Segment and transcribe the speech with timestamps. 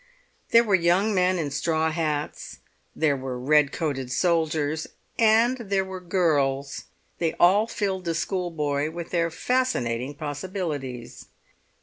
[0.49, 2.57] There were young men in straw hats,
[2.95, 4.87] there were red coated soldiers,
[5.19, 6.85] and there were girls.
[7.19, 11.27] They all filled the schoolboy with their fascinating possibilities.